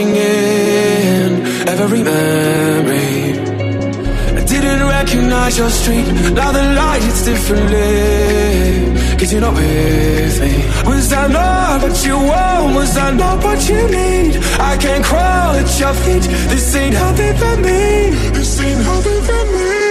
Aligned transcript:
In. 0.00 1.46
Every 1.86 2.02
memory. 2.02 3.38
I 4.38 4.44
didn't 4.44 4.86
recognize 4.86 5.56
your 5.56 5.70
street. 5.70 6.06
Now 6.34 6.52
the 6.52 6.62
light 6.74 7.02
hits 7.02 7.24
differently. 7.24 9.16
Cause 9.18 9.32
you're 9.32 9.40
not 9.40 9.54
with 9.54 10.40
me. 10.40 10.54
Was 10.84 11.08
that 11.10 11.30
not 11.30 11.82
what 11.82 12.04
you 12.04 12.16
want? 12.16 12.74
Was 12.74 12.94
that 12.94 13.14
not 13.14 13.42
what 13.42 13.68
you 13.68 13.80
need? 13.88 14.36
I 14.58 14.76
can't 14.76 15.04
crawl 15.04 15.54
at 15.60 15.80
your 15.80 15.94
feet. 15.94 16.24
This 16.50 16.74
ain't 16.74 16.94
healthy 16.94 17.32
for 17.40 17.56
me. 17.56 18.10
This 18.36 18.60
ain't 18.60 18.82
healthy 18.82 19.20
for 19.28 19.44
me. 19.54 19.86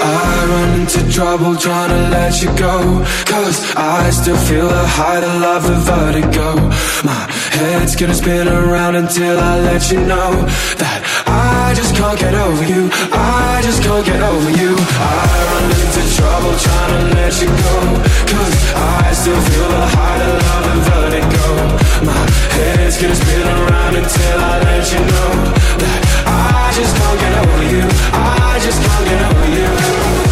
I 0.00 0.46
run 0.48 0.80
into 0.80 1.12
trouble 1.12 1.56
trying 1.56 1.90
to 1.90 2.08
let 2.10 2.40
you 2.40 2.48
go 2.56 3.04
Cause 3.26 3.74
I 3.74 4.10
still 4.10 4.36
feel 4.36 4.68
the 4.68 4.86
height 4.86 5.24
of 5.24 5.40
love, 5.40 5.64
the 5.66 5.74
vertigo 5.74 6.54
My 7.04 7.26
head's 7.50 7.96
gonna 7.96 8.14
spin 8.14 8.48
around 8.48 8.96
until 8.96 9.38
I 9.38 9.60
let 9.60 9.90
you 9.90 10.00
know 10.00 10.30
That 10.78 11.00
I 11.26 11.74
just 11.74 11.94
can't 11.94 12.18
get 12.18 12.34
over 12.34 12.64
you. 12.64 12.88
I 13.12 13.60
just 13.62 13.82
can't 13.82 14.04
get 14.04 14.22
over 14.22 14.50
you. 14.50 14.72
I 14.72 15.28
run 15.48 15.64
into 15.68 16.02
trouble 16.16 16.54
trying 16.56 16.92
to 16.96 17.02
let 17.20 17.34
you 17.42 17.48
go. 17.48 17.76
Cause 18.32 18.54
I 18.74 19.12
still 19.12 19.40
feel 19.50 19.68
the 19.68 19.86
height 19.92 20.22
of 20.24 20.34
love, 20.40 20.64
the 20.68 20.76
vertigo. 20.88 21.46
My 22.08 22.22
head's 22.56 22.96
gonna 23.00 23.14
spin 23.14 23.44
around 23.44 23.94
until 23.96 24.38
I 24.38 24.54
let 24.64 24.84
you 24.92 25.00
know 25.12 25.30
That 25.82 26.00
I 26.24 26.72
just 26.78 26.92
can't 26.96 27.18
get 27.20 27.34
over 27.44 27.64
you. 27.74 27.84
I 28.12 28.58
just 28.62 28.78
can't 28.80 29.04
get 29.04 29.20
over 29.28 29.48
you 30.24 30.27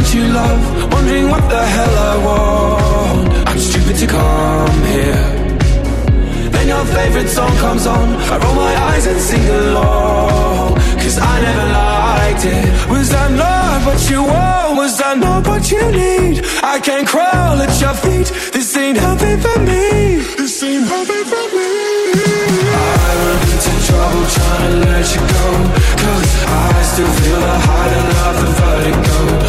restaurant 0.00 0.14
you 0.14 0.32
love 0.32 0.92
Wondering 0.92 1.28
what 1.28 1.48
the 1.48 1.64
hell 1.64 1.94
I 1.98 2.24
want. 2.24 3.48
I'm 3.48 3.58
stupid 3.58 3.96
to 3.96 4.06
come 4.06 4.82
here. 4.84 6.50
Then 6.50 6.68
your 6.68 6.84
favorite 6.84 7.28
song 7.28 7.54
comes 7.56 7.86
on. 7.86 8.08
I 8.30 8.38
roll 8.38 8.54
my 8.54 8.74
eyes 8.90 9.06
and 9.06 9.20
sing 9.20 9.48
along. 9.48 10.74
Cause 11.02 11.18
I 11.18 11.40
never 11.40 11.66
liked 11.72 12.44
it. 12.44 12.90
Was 12.90 13.10
that 13.10 13.30
not 13.32 13.86
what 13.86 14.10
you 14.10 14.22
want? 14.22 14.76
Was 14.76 14.98
that 14.98 15.18
not 15.18 15.46
what 15.46 15.70
you 15.70 15.82
need? 15.90 16.44
I 16.62 16.80
can't 16.80 17.06
crawl 17.06 17.56
at 17.64 17.80
your 17.80 17.94
feet. 17.94 18.28
This 18.52 18.76
ain't 18.76 18.98
healthy 18.98 19.36
for 19.44 19.58
me. 19.60 20.20
This 20.36 20.62
ain't 20.62 20.86
healthy 20.86 21.22
for 21.32 21.46
me. 21.56 21.70
I 22.72 23.76
trouble 23.86 24.26
trying 24.36 24.70
to 24.70 24.88
let 24.90 25.06
you 25.14 25.22
go. 25.34 25.46
Cause 26.02 26.30
I 26.46 26.82
still 26.92 27.12
feel 27.20 27.40
the 27.40 27.58
height 27.66 27.92
of 27.98 28.04
love, 28.14 28.36
the 28.42 28.50
vertigo 28.60 29.39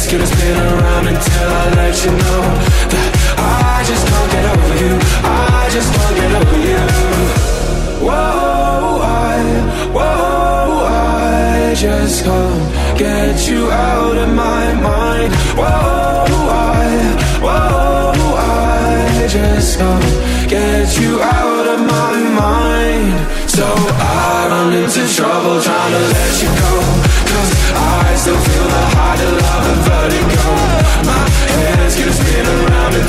head's 0.00 0.12
gonna 0.12 0.26
spin 0.26 0.56
around 0.56 1.06
until 1.08 1.48
I 1.48 1.74
let 1.74 2.04
you 2.04 2.10
know 2.10 2.42
That 2.92 3.20
I 3.38 3.84
just 3.84 4.06
can't 4.06 4.30
get 4.32 4.44
over 4.52 4.76
you. 4.84 4.94
I 5.24 5.68
just 5.72 5.90
can't 5.94 6.16
get 6.16 6.32
over 6.40 6.58
you. 6.68 6.82
Whoa, 8.06 9.00
I, 9.02 9.40
whoa, 9.96 10.84
I 10.88 11.74
just 11.74 12.24
can't 12.24 12.98
get 12.98 13.48
you 13.48 13.70
out 13.70 14.16
of 14.16 14.28
my 14.34 14.72
mind. 14.74 15.32
Whoa, 15.56 16.38
I, 16.48 16.88
whoa, 17.44 18.36
I 18.36 19.26
just 19.28 19.78
can't 19.78 20.48
get 20.48 20.98
you 21.00 21.20
out 21.22 21.66
of 21.74 21.80
my 21.80 22.16
mind. 22.44 23.50
So 23.50 23.64
I 23.64 24.48
run 24.50 24.72
into 24.72 25.02
trouble 25.14 25.60
trying 25.60 25.92
to 25.92 26.02
let 26.14 26.32
you 26.42 26.50
go. 26.62 26.72
Cause 27.30 27.50
I 27.74 28.14
still 28.16 28.38
feel 28.38 28.69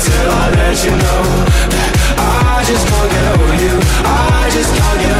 until 0.04 0.30
I 0.32 0.50
let 0.50 0.84
you 0.84 0.90
know 0.90 1.22
I 2.18 2.64
just 2.66 2.86
can't 2.88 3.10
get 3.10 3.24
over 3.34 3.54
you. 3.62 3.74
I 4.04 4.50
just 4.52 4.74
can't 4.74 5.00
get 5.00 5.11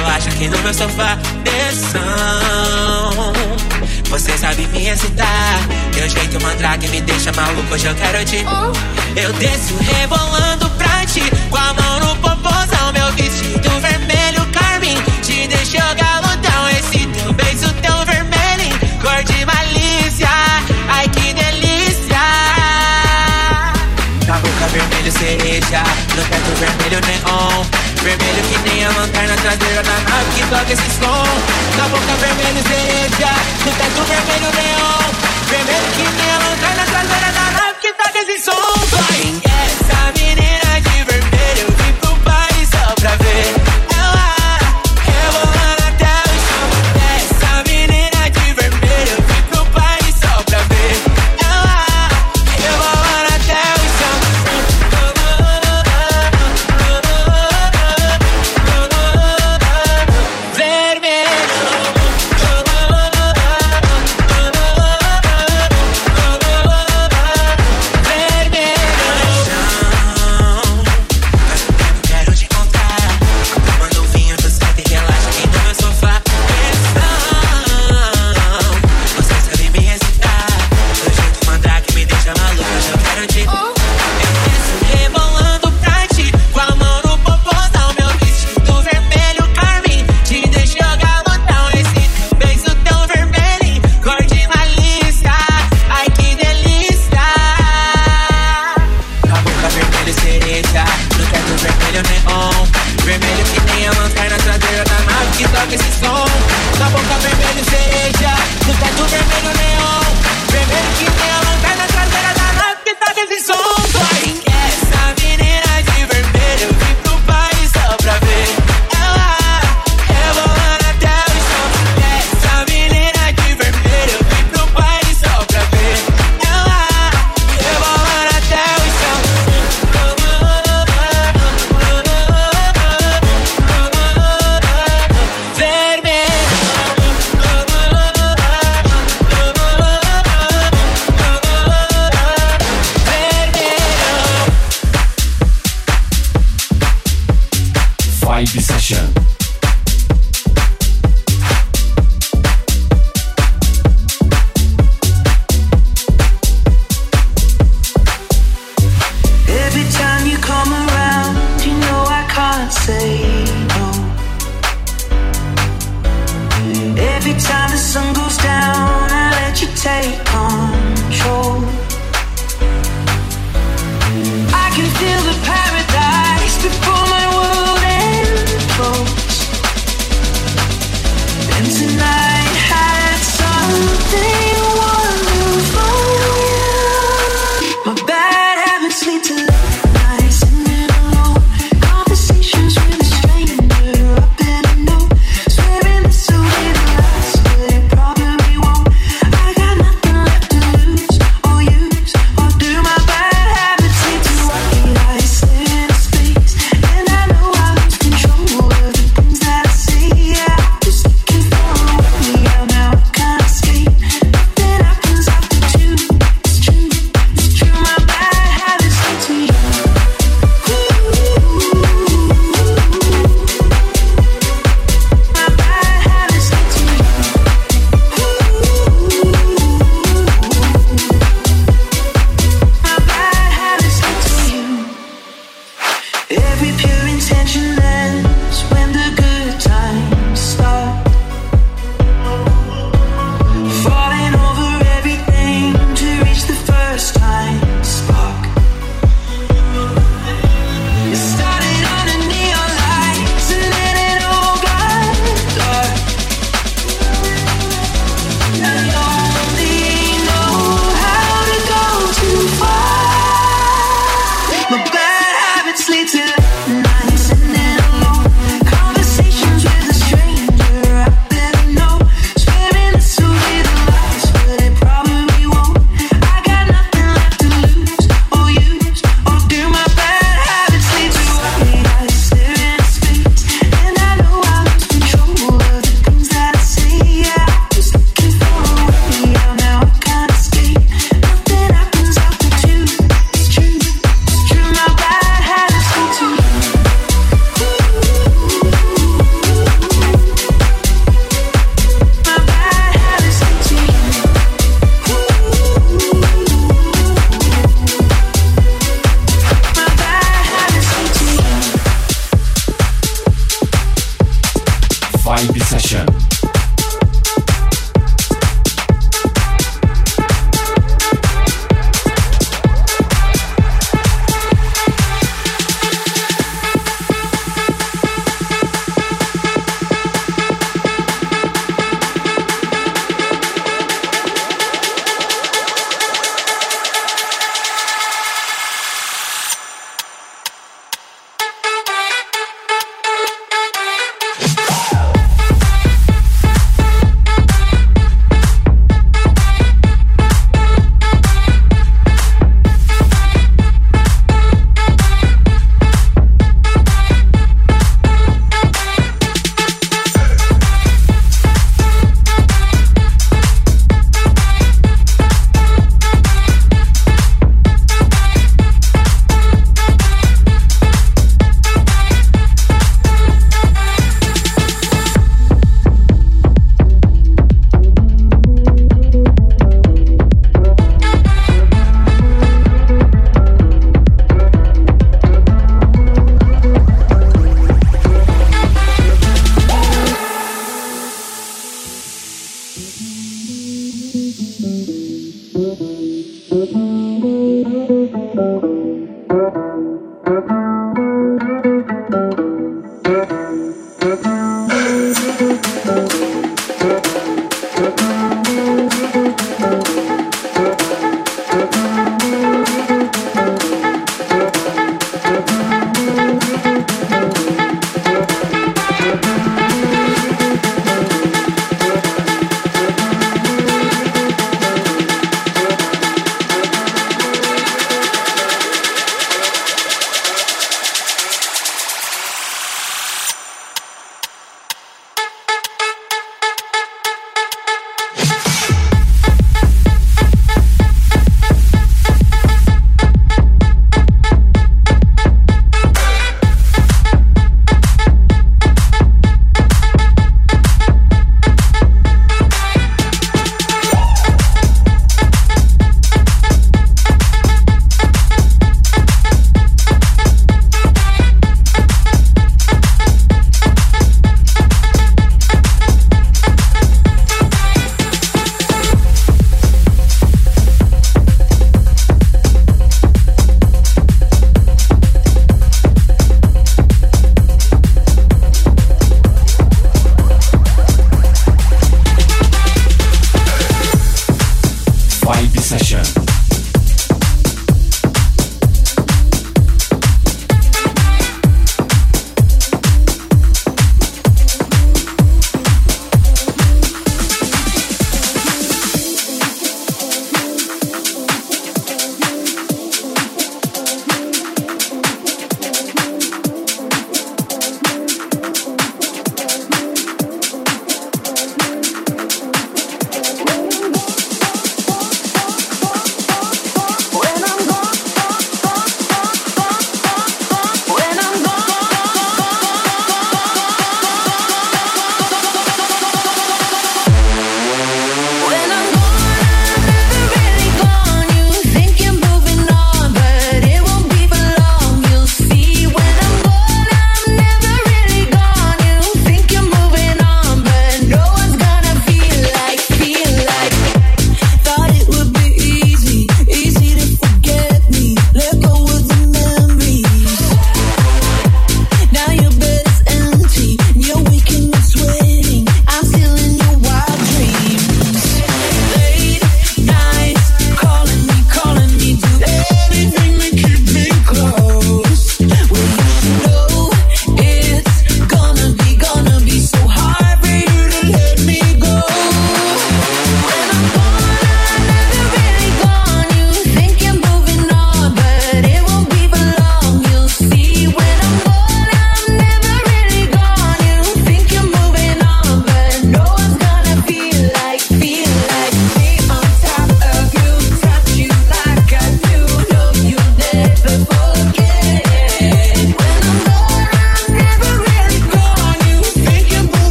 relaxa 0.00 0.30
aqui 0.30 0.48
no 0.48 0.58
meu 0.58 0.72
sofá. 0.72 1.18
Tensão, 1.44 2.00
você 4.08 4.36
sabe 4.38 4.66
me 4.68 4.88
excitar. 4.88 5.58
Teu 5.92 6.08
jeito 6.08 6.42
mandrake 6.42 6.88
me 6.88 7.00
deixa 7.02 7.32
maluco, 7.32 7.74
hoje 7.74 7.86
eu 7.86 7.94
quero 7.94 8.24
te. 8.24 8.44
Eu 9.16 9.32
desço 9.34 9.76
rebolando 9.78 10.70
pra 10.70 11.04
ti, 11.06 11.22
com 11.50 11.56
a 11.56 11.74
mão 11.74 12.00
no 12.00 12.16
popozão. 12.16 12.92
Meu 12.92 13.12
vestido 13.12 13.70
vermelho, 13.80 14.46
carmim, 14.52 14.96
te 15.22 15.46
deixou 15.46 15.94
galudão. 15.96 16.68
Esse 16.70 17.06
teu 17.06 17.32
beijo 17.32 17.72
tão 17.82 18.04
vermelho, 18.04 18.78
cor 19.02 19.22
de 19.24 19.44
malícia. 19.44 20.28
Ai 20.88 21.08
que 21.08 21.32
delícia! 21.34 22.18
Na 24.26 24.38
boca 24.38 24.66
vermelho 24.72 25.12
cereja, 25.12 25.82
no 26.16 26.22
teto 26.24 26.50
vermelho 26.58 27.00
neon. 27.06 27.89
Vermelho 28.02 28.42
que 28.44 28.58
nem 28.70 28.84
a 28.84 28.88
lanterna 28.88 29.36
traseira 29.36 29.82
da 29.82 29.92
nave 29.92 30.30
que 30.34 30.46
toca 30.48 30.72
esse 30.72 30.90
som. 30.98 31.24
Na 31.76 31.88
boca 31.88 32.14
vermelho 32.18 32.62
cereja, 32.66 33.32
no 33.64 33.72
teto 33.72 34.02
vermelho 34.08 34.50
neon. 34.56 35.12
Vermelho 35.50 35.90
que 35.92 36.02
nem 36.02 36.30
a 36.30 36.38
lanterna 36.38 36.84
traseira 36.86 37.32
da 37.32 37.50
nave 37.50 37.78
que 37.80 37.92
toca 37.92 38.18
esse 38.20 38.42
som. 38.42 38.52
Vai! 38.90 39.49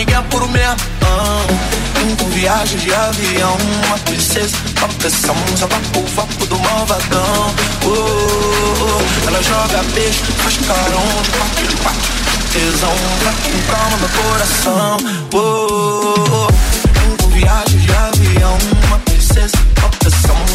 ninguém 0.00 0.16
é 0.16 0.22
por 0.22 0.48
mesmo. 0.48 0.76
Cinco 2.00 2.24
viagens 2.30 2.82
de 2.82 2.94
avião, 2.94 3.56
uma 3.86 3.98
princesa, 3.98 4.56
uma 4.78 4.88
pressão, 4.88 5.36
sapato, 5.56 6.02
vapo 6.16 6.46
do 6.46 6.58
malvadão. 6.58 7.54
Oh, 7.84 7.88
oh, 7.88 8.96
oh, 8.96 9.28
ela 9.28 9.42
joga 9.42 9.82
beijo, 9.94 10.22
faz 10.38 10.56
carão 10.58 11.22
de 11.22 11.30
quatro 11.30 11.66
de 11.66 11.76
quatro. 11.76 12.12
Tesão 12.52 12.94
pra 13.20 13.32
quem 13.42 13.60
calma 13.70 13.96
meu 13.98 14.08
coração. 14.22 14.96
Oh, 15.34 15.38
oh 15.38 16.48
cinco 16.98 17.30
viagens 17.30 17.82
de 17.82 17.92
avião, 17.92 18.58
uma 18.86 18.98
princesa, 19.00 19.56
uma 19.78 19.88
pressão. 19.90 20.49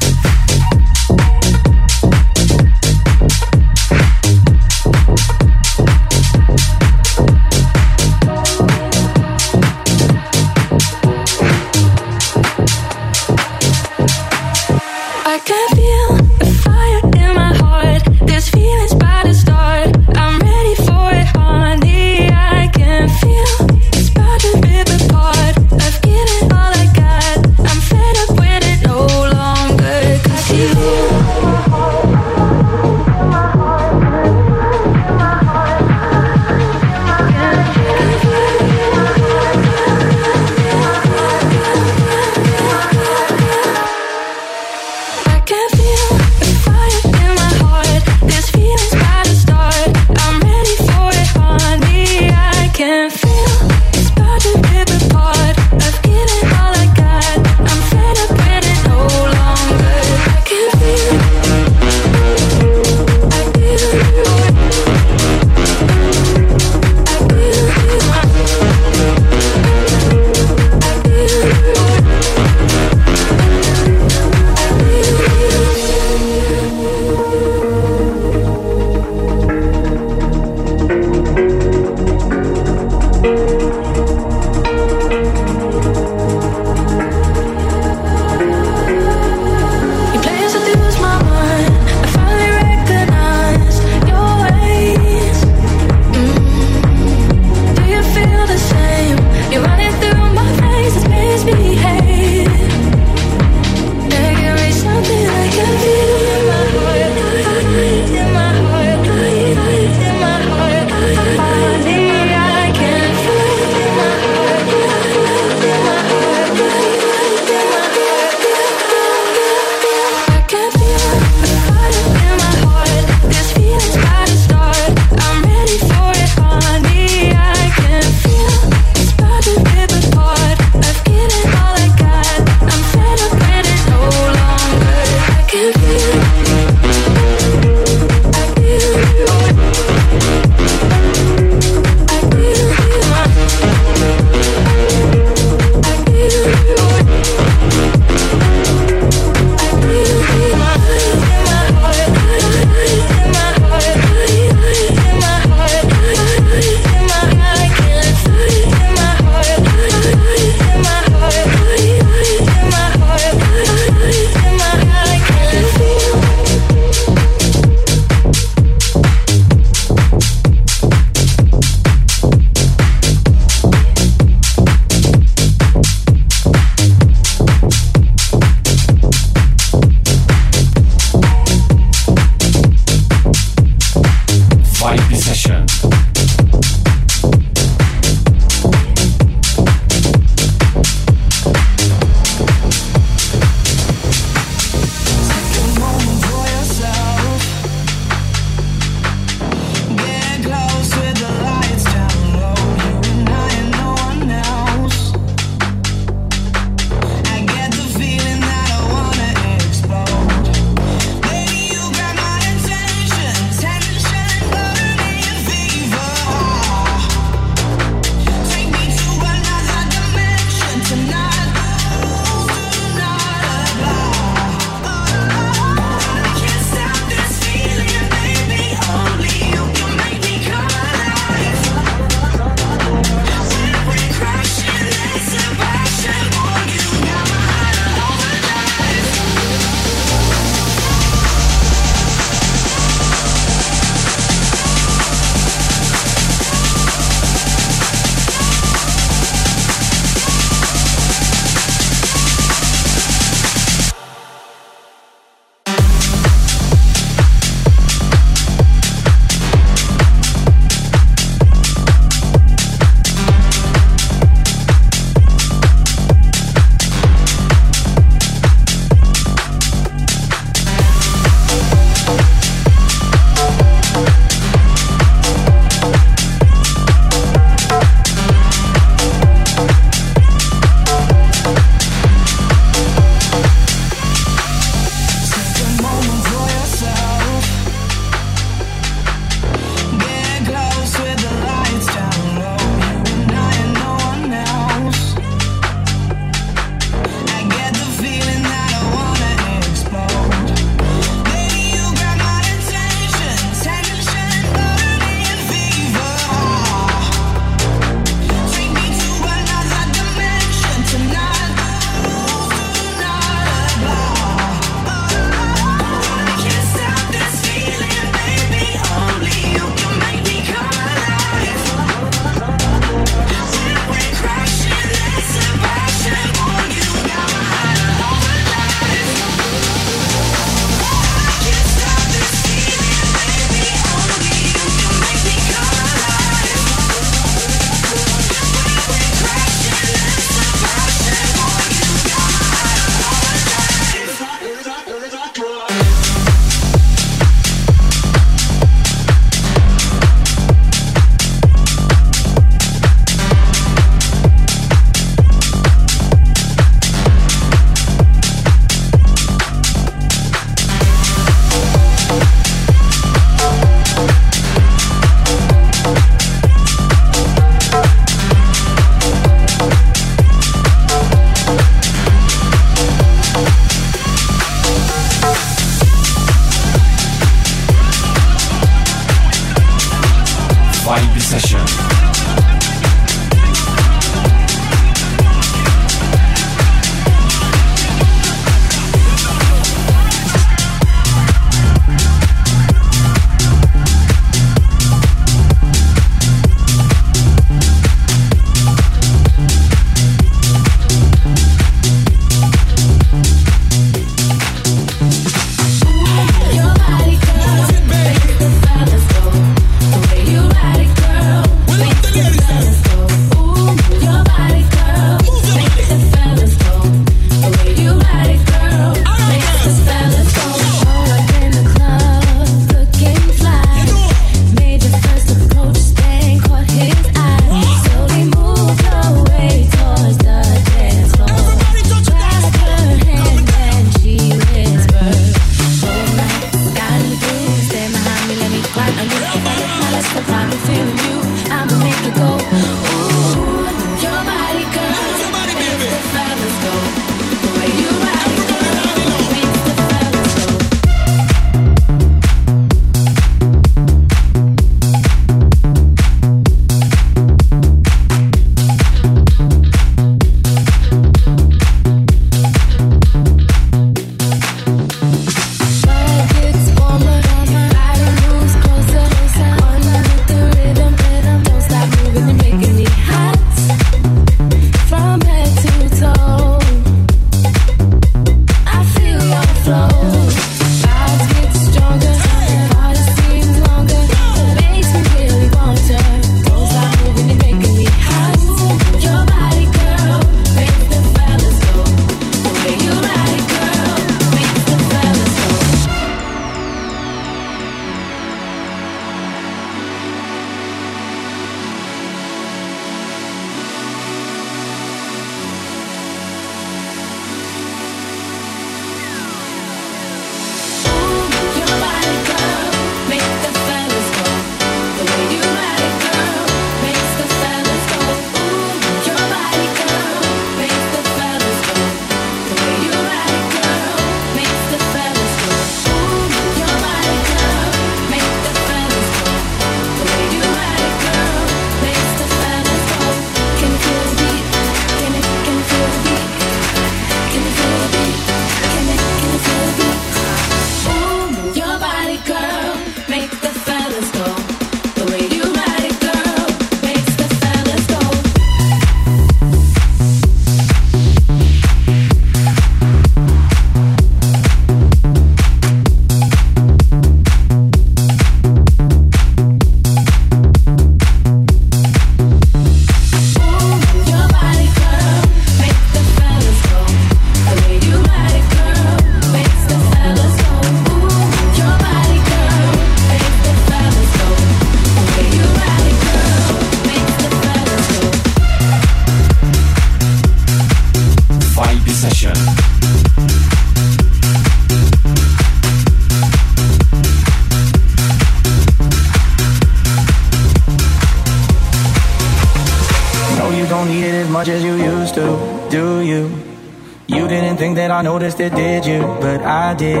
I 598.00 598.02
noticed 598.02 598.40
it, 598.40 598.54
did 598.54 598.86
you? 598.86 599.00
But 599.20 599.42
I 599.44 599.74
did, 599.74 600.00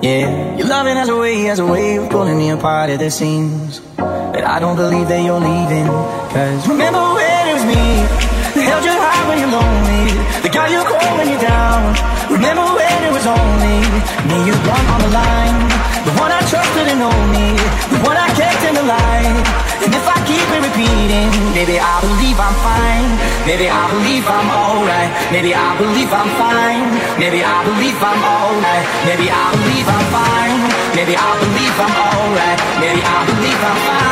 yeah. 0.00 0.56
Your 0.56 0.68
loving 0.68 0.96
has 0.96 1.10
a 1.10 1.16
way, 1.18 1.42
has 1.52 1.58
a 1.58 1.66
way 1.66 1.96
of 1.96 2.08
pulling 2.08 2.38
me 2.38 2.48
apart 2.48 2.88
at 2.88 2.98
the 2.98 3.10
seams. 3.10 3.78
But 3.98 4.40
I 4.40 4.56
don't 4.58 4.74
believe 4.74 5.06
that 5.12 5.20
you're 5.20 5.36
leaving. 5.36 5.84
Cause 6.32 6.66
remember 6.66 6.96
when 6.96 7.44
it 7.44 7.54
was 7.60 7.66
me 7.68 7.84
that 8.56 8.64
held 8.64 8.84
you 8.88 8.96
high 8.96 9.28
when 9.28 9.36
you're 9.36 9.52
lonely, 9.52 10.16
the 10.40 10.48
guy 10.48 10.72
you 10.72 10.80
call 10.80 11.12
when 11.20 11.28
you're 11.28 11.44
down. 11.44 11.92
Remember 12.32 12.64
when 12.72 12.98
it 13.04 13.12
was 13.12 13.26
only 13.28 13.84
me 14.32 14.36
you 14.48 14.56
want 14.64 14.86
on 14.96 15.00
the 15.04 15.12
line, 15.12 15.60
the 16.08 16.16
one 16.16 16.32
I 16.32 16.40
trusted 16.48 16.88
and 16.88 17.04
only, 17.04 17.52
the 17.92 18.00
one 18.00 18.16
I 18.16 18.32
kept 18.32 18.64
in 18.64 18.80
the 18.80 18.86
light. 18.96 19.65
And 19.84 19.92
if 19.92 20.06
I 20.08 20.16
keep 20.24 20.46
it 20.56 20.62
repeating, 20.64 21.30
maybe 21.52 21.76
I 21.78 22.00
believe 22.00 22.38
I'm 22.40 22.56
fine. 22.64 23.10
Maybe 23.44 23.68
I 23.68 23.84
believe 23.92 24.24
I'm 24.26 24.48
alright. 24.48 25.10
Maybe 25.30 25.52
I 25.54 25.76
believe 25.76 26.10
I'm 26.12 26.30
fine. 26.40 26.88
Maybe 27.20 27.44
I 27.44 27.58
believe 27.64 27.98
I'm 28.00 28.22
alright. 28.24 28.84
Maybe 29.04 29.26
I 29.28 29.44
believe 29.52 29.88
I'm 29.88 30.06
fine. 30.14 30.58
Maybe 30.96 31.14
I 31.14 31.30
believe 31.42 31.76
I'm 31.76 31.96
alright. 32.08 32.58
Maybe 32.80 33.00
I 33.04 33.18
believe 33.28 33.60
I'm 33.60 33.80
fine. 33.86 34.05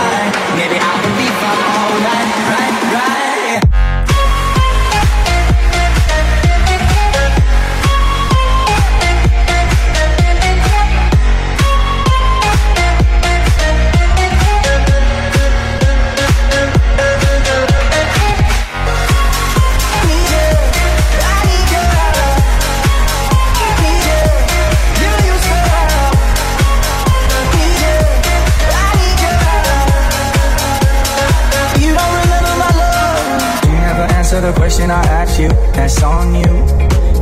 question 34.65 34.91
I 34.91 35.05
ask 35.21 35.39
you, 35.39 35.51
that's 35.77 36.03
on 36.03 36.35
you. 36.35 36.53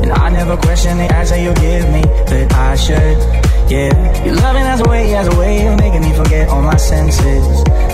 And 0.02 0.12
I 0.12 0.30
never 0.30 0.56
question 0.56 0.96
the 0.96 1.08
answer 1.12 1.36
you 1.42 1.52
give 1.54 1.86
me, 1.90 2.02
but 2.30 2.46
I 2.54 2.76
should, 2.76 3.18
yeah. 3.66 3.90
Your 4.24 4.36
loving 4.36 4.62
has 4.62 4.80
a 4.80 4.88
way, 4.88 5.10
has 5.18 5.26
a 5.26 5.36
way 5.36 5.66
of 5.66 5.74
making 5.76 6.02
me 6.06 6.12
forget 6.14 6.48
all 6.48 6.62
my 6.62 6.76
senses. 6.76 7.46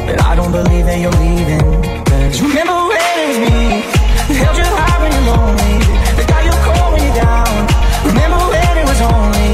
But 0.06 0.20
I 0.20 0.36
don't 0.36 0.52
believe 0.52 0.84
that 0.84 1.00
you're 1.00 1.18
leaving. 1.24 1.68
Cause 2.04 2.42
remember 2.44 2.76
when 2.92 3.14
it 3.24 3.26
was 3.30 3.40
me, 3.48 3.56
held 4.36 4.56
you 4.60 4.68
high 4.68 4.96
when 5.00 5.10
you're 5.16 5.28
lonely, 5.32 5.76
the 6.20 6.24
guy 6.28 6.42
you 6.44 6.56
call 6.68 6.86
when 6.92 7.02
you're 7.08 7.20
down. 7.24 7.52
Remember 8.04 8.40
when 8.52 8.74
it 8.84 8.86
was 8.92 9.00
only 9.00 9.50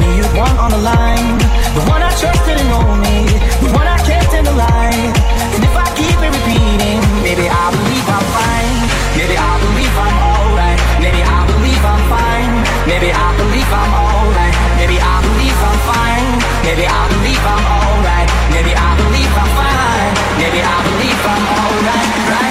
me, 0.00 0.08
you 0.24 0.26
one 0.40 0.56
on 0.56 0.70
the 0.72 0.82
line, 0.88 1.36
the 1.76 1.84
one 1.92 2.00
I 2.00 2.10
trusted 2.16 2.56
and 2.64 2.72
only, 2.80 3.20
the 3.60 3.70
one 3.76 3.88
I 3.92 3.98
kept 4.08 4.32
in 4.40 4.44
the 4.48 4.56
line. 4.56 5.12
And 5.52 5.60
if 5.68 5.74
I 5.84 5.86
keep 6.00 6.16
it 6.16 6.32
repeating, 6.32 6.98
maybe 7.20 7.44
I 7.44 7.64
believe 7.76 8.08
I'll 8.08 8.28
find. 8.32 8.63
Maybe 9.24 9.38
I 9.40 9.56
believe 9.56 9.96
I'm 9.96 10.18
alright. 10.20 10.80
Maybe 11.00 11.22
I 11.24 11.46
believe 11.48 11.80
I'm 11.80 12.02
fine. 12.12 12.52
Maybe 12.84 13.08
I 13.08 13.28
believe 13.40 13.72
I'm 13.72 13.92
alright. 13.96 14.54
Maybe 14.76 15.00
I 15.00 15.16
believe 15.24 15.56
I'm 15.64 15.78
fine. 15.88 16.28
Maybe 16.60 16.84
I 16.84 17.02
believe 17.08 17.40
I'm 17.40 17.64
alright. 17.64 18.28
Maybe 18.52 18.76
I 18.76 18.90
believe 19.00 19.32
I'm 19.32 19.50
fine. 19.56 20.12
Maybe 20.36 20.60
I 20.60 20.76
believe 20.84 21.20
I'm 21.24 21.44
alright. 21.56 22.10
right? 22.36 22.43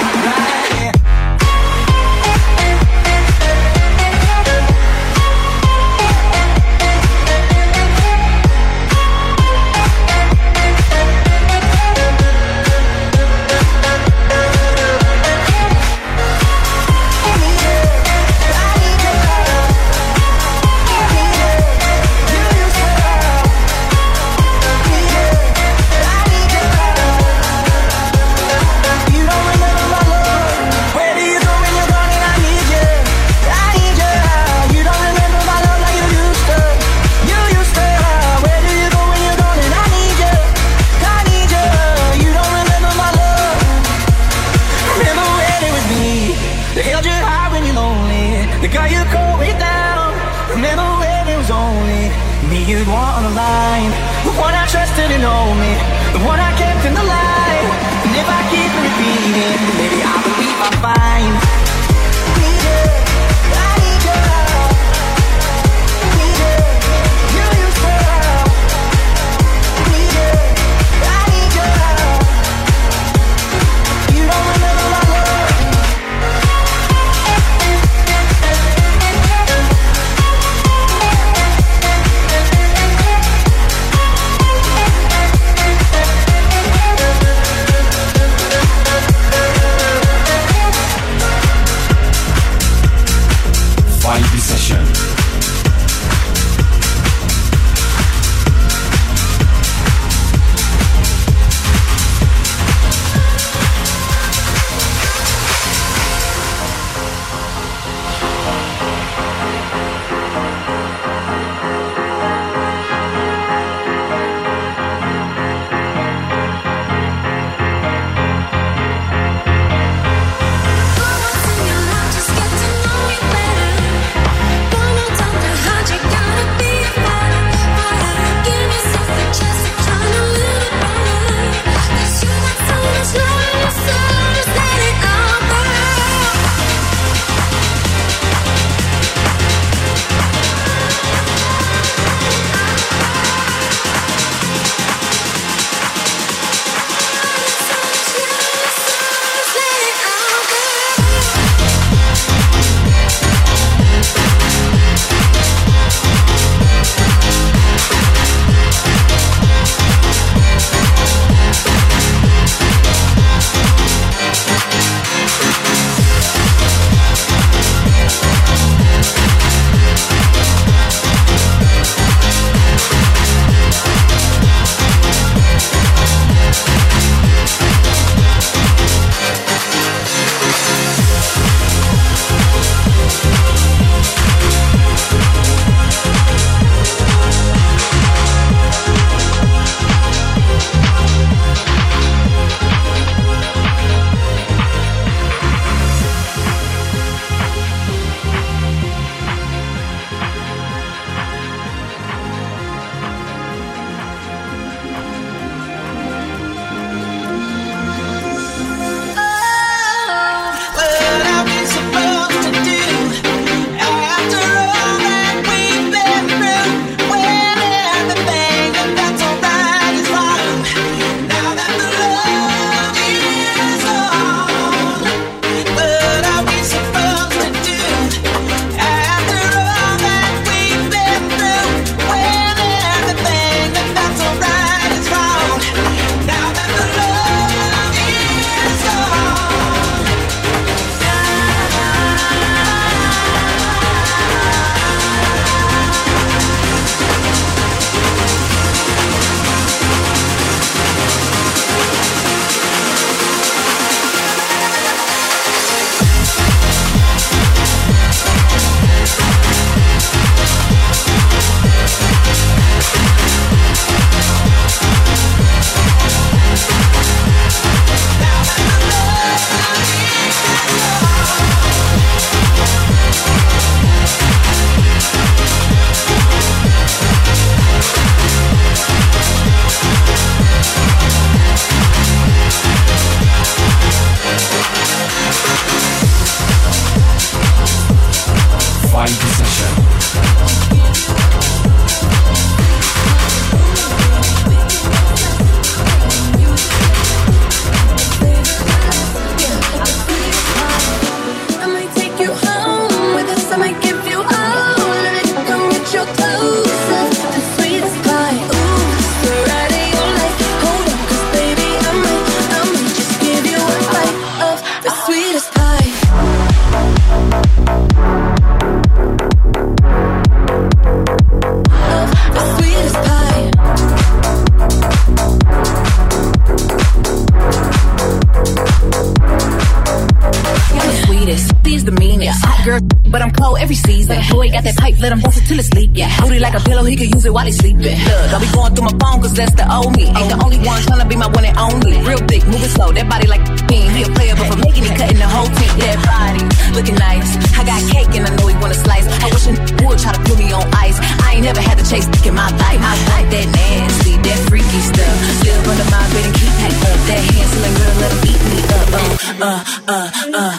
Uh, 359.46 359.62
uh, 359.88 360.10
uh, 360.32 360.53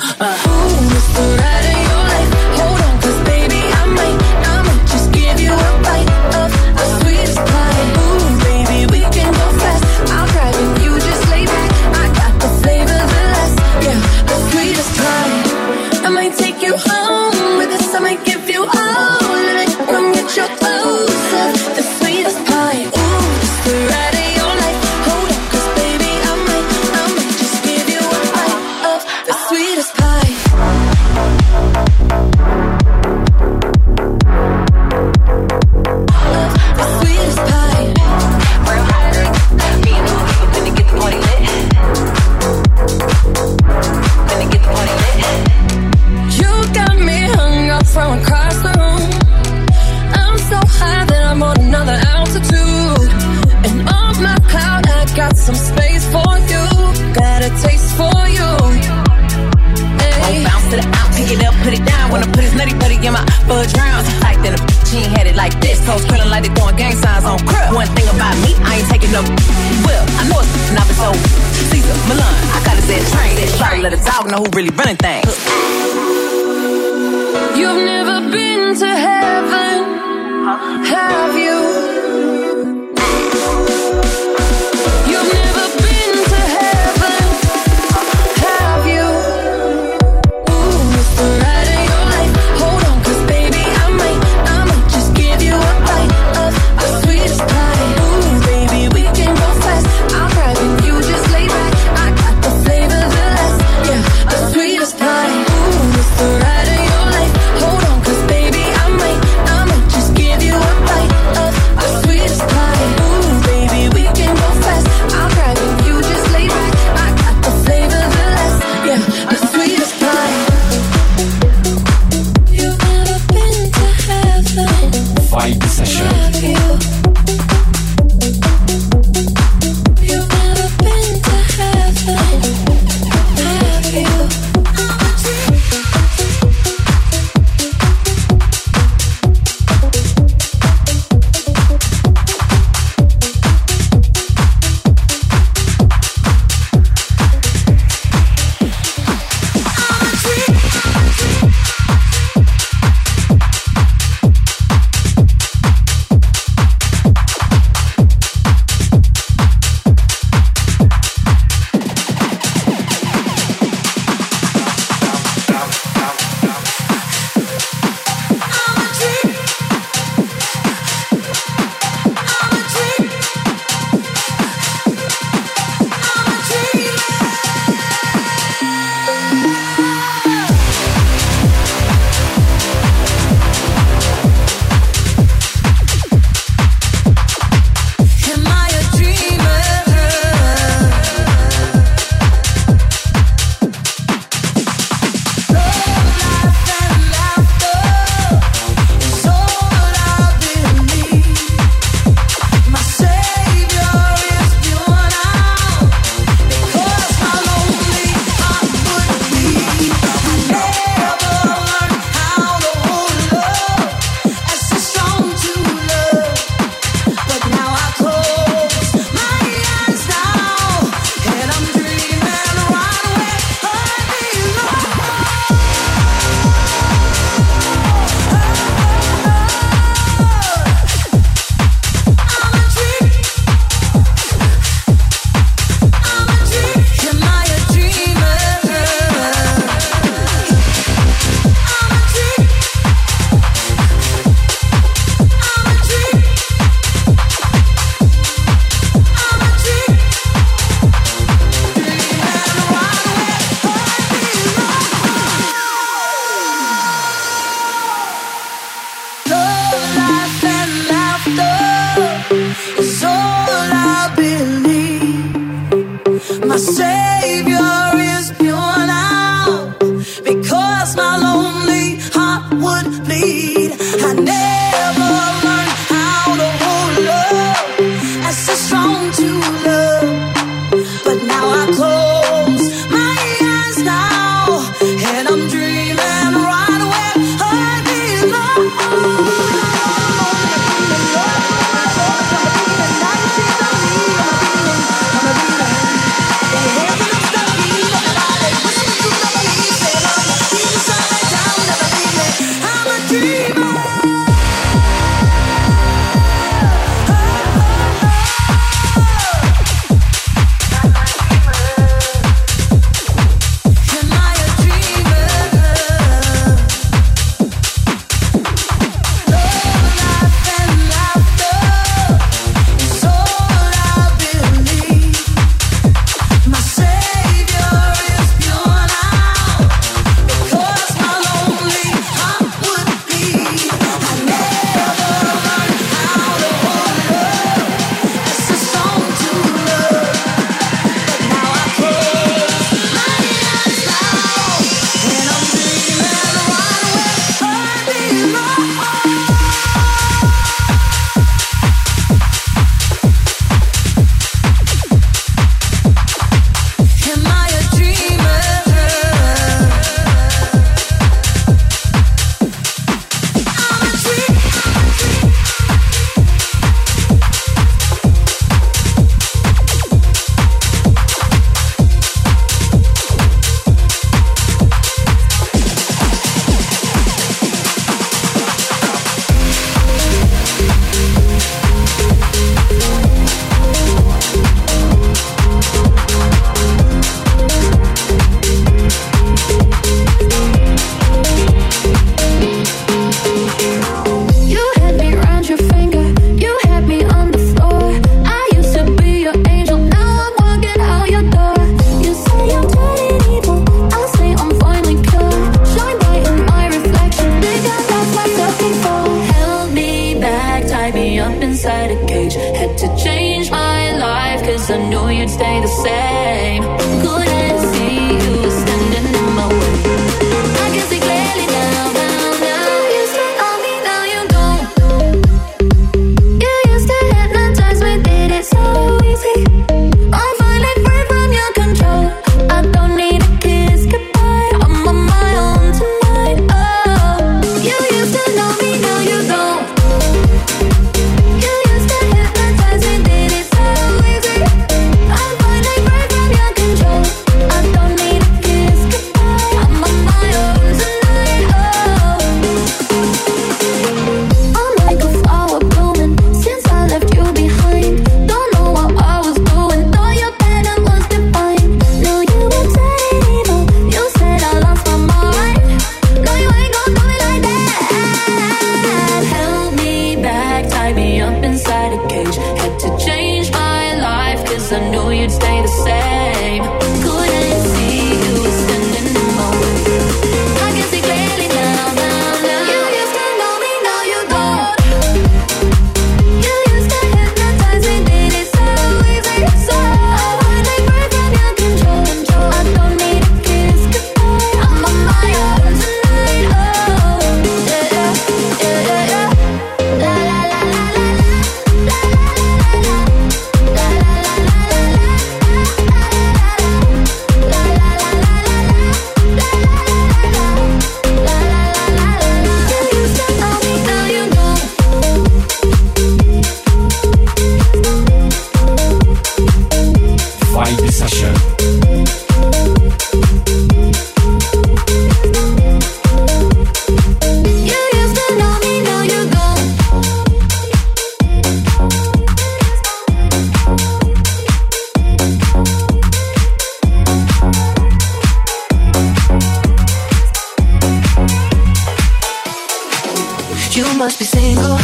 must 544.05 544.19
be 544.19 544.25
single, 544.25 544.77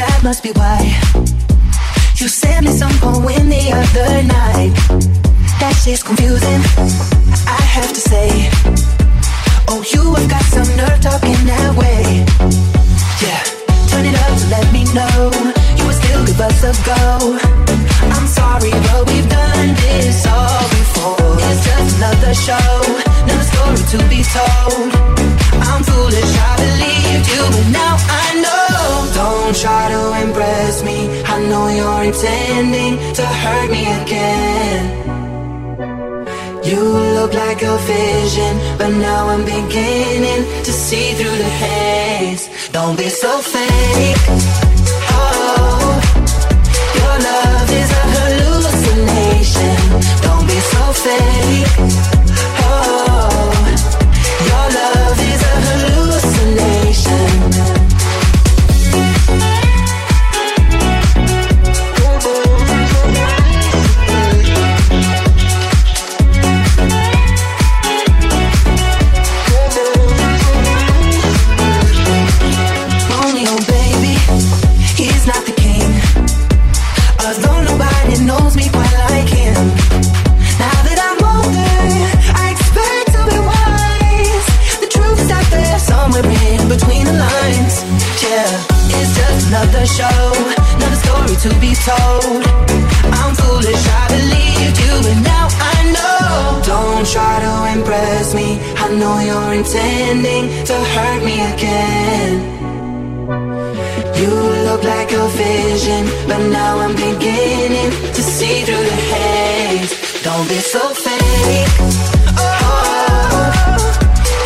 that 0.00 0.20
must 0.24 0.42
be 0.42 0.50
why. 0.52 0.80
You 2.16 2.26
sent 2.26 2.64
me 2.64 2.72
some 2.72 2.92
poem 2.92 3.50
the 3.50 3.68
other 3.68 4.22
night. 4.22 4.72
That 5.60 5.74
shit's 5.84 6.02
confusing, 6.02 6.62
I 7.46 7.60
have 7.76 7.92
to 7.92 8.00
say. 8.00 8.48
Oh, 9.68 9.84
you 9.92 10.14
have 10.14 10.30
got 10.30 10.44
some 10.44 10.74
nerve 10.74 11.02
talking 11.02 11.36
that 11.52 11.76
way. 11.76 12.24
Yeah, 13.20 13.42
turn 13.88 14.06
it 14.06 14.16
up 14.16 14.32
let 14.48 14.72
me 14.72 14.84
know 14.94 15.30
you 15.76 15.84
are 15.84 15.92
still 15.92 16.19
two 16.30 16.34
of 16.34 16.40
us 16.40 16.62
ago. 16.62 17.38
I'm 18.14 18.26
sorry, 18.26 18.70
but 18.70 19.06
we've 19.08 19.28
done 19.28 19.74
this 19.74 20.26
all 20.26 20.62
before. 20.78 21.36
It's 21.48 21.64
just 21.64 21.96
another 21.96 22.34
show, 22.34 22.72
another 23.24 23.46
story 23.52 23.82
to 23.92 23.98
be 24.08 24.22
told. 24.36 24.90
I'm 25.68 25.82
foolish, 25.82 26.32
I 26.48 26.52
believed 26.64 27.26
you, 27.32 27.42
but 27.54 27.68
now 27.72 27.94
I 28.22 28.26
know. 28.44 29.12
Don't 29.14 29.56
try 29.56 29.84
to 29.94 30.02
impress 30.26 30.82
me. 30.82 31.22
I 31.24 31.36
know 31.48 31.68
you're 31.68 32.04
intending 32.10 32.94
to 33.14 33.24
hurt 33.42 33.70
me 33.70 33.82
again. 34.02 34.82
You 36.64 36.82
look 37.18 37.32
like 37.34 37.62
a 37.62 37.76
vision, 37.78 38.54
but 38.78 38.90
now 38.90 39.28
I'm 39.28 39.44
beginning 39.44 40.42
to 40.64 40.72
see 40.72 41.12
through 41.14 41.38
the 41.44 41.52
haze. 41.62 42.48
Don't 42.72 42.96
be 42.96 43.08
so 43.08 43.38
fake 43.38 44.69
love 47.22 47.70
is 47.70 47.90
a 47.90 48.04
hallucination. 48.14 49.76
Don't 50.22 50.46
be 50.46 50.58
so 50.72 50.82
fake. 51.04 52.19
show, 89.98 90.22
not 90.80 90.92
a 90.92 90.98
story 91.04 91.36
to 91.44 91.50
be 91.58 91.72
told. 91.88 92.42
I'm 93.18 93.32
foolish, 93.34 93.84
I 94.00 94.04
believed 94.16 94.76
you, 94.84 94.94
and 95.10 95.22
now 95.24 95.46
I 95.74 95.76
know. 95.94 96.62
Don't 96.72 97.06
try 97.14 97.34
to 97.46 97.54
impress 97.76 98.34
me, 98.34 98.48
I 98.76 98.86
know 99.00 99.16
you're 99.28 99.52
intending 99.60 100.44
to 100.68 100.74
hurt 100.94 101.20
me 101.24 101.36
again. 101.52 102.32
You 104.20 104.32
look 104.68 104.82
like 104.84 105.10
a 105.12 105.26
vision, 105.28 106.02
but 106.28 106.40
now 106.58 106.78
I'm 106.78 106.94
beginning 106.94 107.90
to 108.16 108.22
see 108.22 108.62
through 108.66 108.84
the 108.92 108.98
haze. 109.12 109.92
Don't 110.22 110.46
be 110.48 110.60
so 110.74 110.82
fake. 111.04 111.72
Oh, 112.36 113.50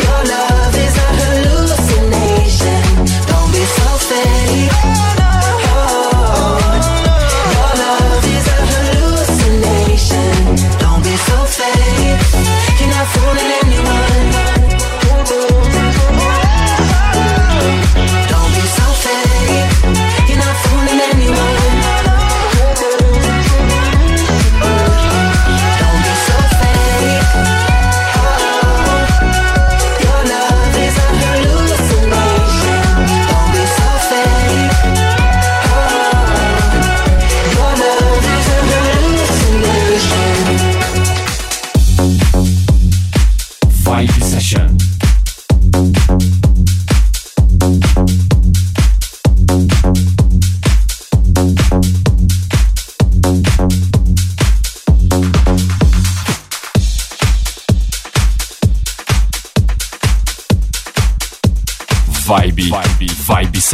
your 0.04 0.20
love 0.34 0.74
is 0.86 0.94
a 1.06 1.08
hallucination. 1.20 2.82
Don't 3.30 3.50
be 3.56 3.64
so 3.78 3.88
fake. 4.08 5.23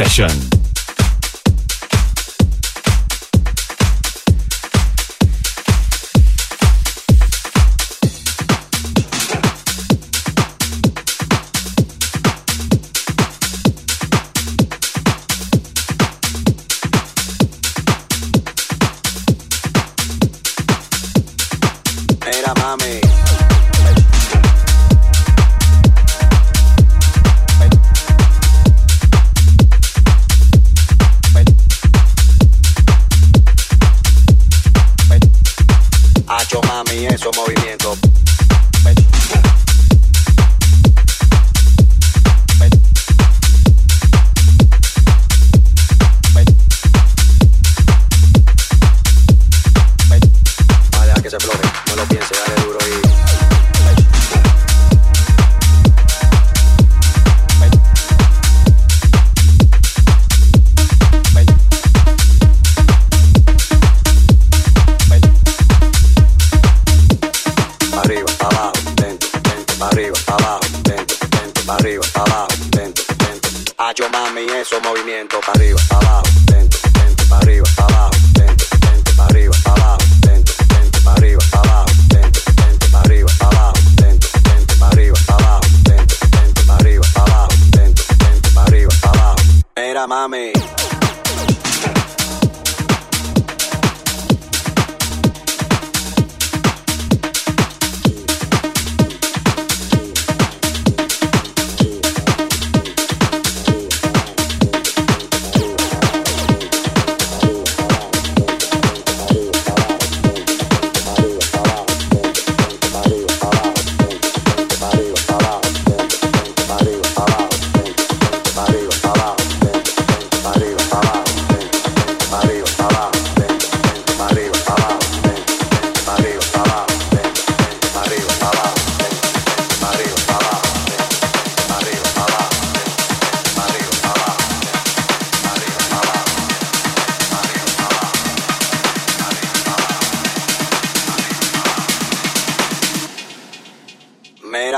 Session. 0.03 0.50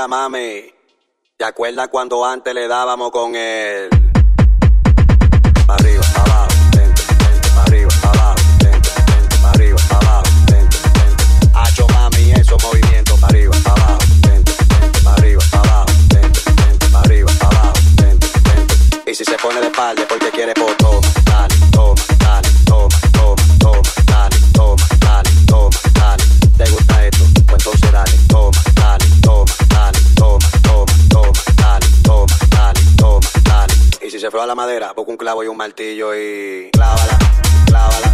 Mami, 0.08 0.70
¿te 1.36 1.44
acuerdas 1.44 1.88
cuando 1.88 2.24
antes 2.26 2.54
le 2.54 2.68
dábamos 2.68 3.10
con 3.10 3.34
el. 3.34 3.88
Pa 5.66 5.74
arriba, 5.76 6.04
abajo, 6.16 6.48
arriba, 7.64 7.88
arriba, 8.12 8.48
arriba, 9.50 9.50
arriba, 9.50 9.76
arriba. 16.92 17.72
Y 19.06 19.14
si 19.14 19.24
se 19.24 19.36
pone 19.38 19.60
de 19.60 19.66
espalda 19.68 20.06
porque 20.06 20.30
quiere 20.30 20.52
poco. 20.54 20.83
Él? 34.44 34.48
la 34.48 34.54
madera, 34.54 34.92
busco 34.92 35.10
un 35.10 35.16
clavo 35.16 35.42
y 35.42 35.48
un 35.48 35.56
martillo 35.56 36.14
y 36.14 36.70
clávala, 36.72 37.18
clávala, 37.66 38.13